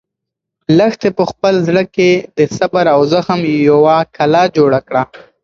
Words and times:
لښتې 0.77 1.09
په 1.17 1.23
خپل 1.31 1.53
زړه 1.67 1.83
کې 1.95 2.09
د 2.37 2.39
صبر 2.57 2.85
او 2.95 3.01
زغم 3.11 3.41
یوه 3.69 3.97
کلا 4.15 4.43
جوړه 4.57 4.79
کړه. 4.87 5.03